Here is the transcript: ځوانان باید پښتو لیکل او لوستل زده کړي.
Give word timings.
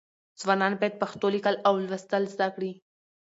ځوانان 0.41 0.73
باید 0.79 0.99
پښتو 1.01 1.27
لیکل 1.35 1.55
او 1.67 1.73
لوستل 1.87 2.23
زده 2.33 2.47
کړي. 2.55 2.71